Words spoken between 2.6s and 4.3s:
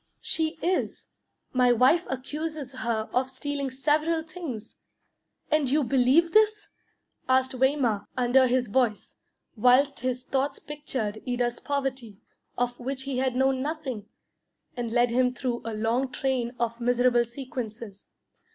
her of stealing several